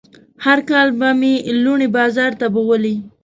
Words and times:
هر 0.45 0.59
کال 0.69 0.87
به 0.99 1.09
مې 1.19 1.33
لوڼې 1.63 1.87
بازار 1.97 2.31
ته 2.39 2.45
بوولې. 2.53 2.95